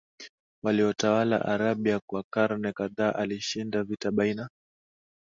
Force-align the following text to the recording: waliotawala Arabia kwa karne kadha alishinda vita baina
waliotawala 0.63 1.45
Arabia 1.45 1.99
kwa 1.99 2.23
karne 2.29 2.73
kadha 2.73 3.15
alishinda 3.15 3.83
vita 3.83 4.11
baina 4.11 4.49